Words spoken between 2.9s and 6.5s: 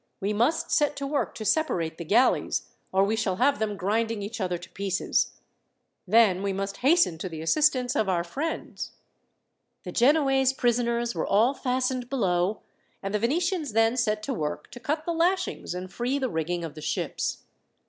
or we shall have them grinding each other to pieces. Then